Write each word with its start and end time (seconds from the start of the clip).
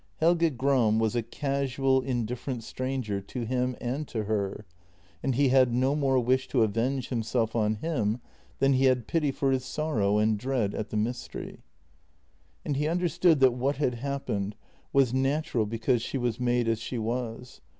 Helge 0.17 0.57
Gram 0.57 0.97
was 0.97 1.15
a 1.15 1.21
casual, 1.21 2.01
indifferent 2.01 2.63
stranger 2.63 3.21
to 3.21 3.45
him 3.45 3.75
and 3.79 4.07
to 4.07 4.23
her, 4.23 4.65
and 5.21 5.35
he 5.35 5.49
had 5.49 5.71
no 5.71 5.95
more 5.95 6.17
wish 6.19 6.47
to 6.47 6.63
avenge 6.63 7.09
himself 7.09 7.55
on 7.55 7.75
him 7.75 8.19
than 8.57 8.73
he 8.73 8.85
had 8.85 9.05
pity 9.05 9.29
for 9.31 9.51
his 9.51 9.63
sorrow 9.63 10.17
and 10.17 10.39
dread 10.39 10.73
at 10.73 10.89
the 10.89 10.97
mystery. 10.97 11.59
And 12.65 12.77
he 12.77 12.87
understood 12.87 13.39
that 13.41 13.53
what 13.53 13.75
had 13.77 13.93
happened 13.93 14.55
was 14.91 15.13
natural 15.13 15.67
be 15.67 15.77
cause 15.77 16.01
she 16.01 16.17
was 16.17 16.39
made 16.39 16.67
as 16.67 16.79
she 16.79 16.97
was. 16.97 17.61